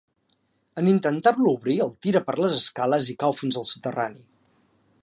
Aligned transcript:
En 0.81 0.87
intentar-lo 0.93 1.53
obrir 1.59 1.75
el 1.85 1.93
tira 2.07 2.23
per 2.31 2.37
les 2.45 2.59
escales 2.63 3.13
i 3.15 3.19
cau 3.25 3.39
fins 3.43 3.61
al 3.63 3.71
soterrani. 3.75 4.21